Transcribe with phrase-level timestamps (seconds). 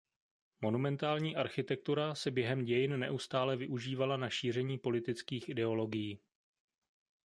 [0.61, 6.19] Monumentální architektura se během dějin neustále využívala na šíření politických ideologií.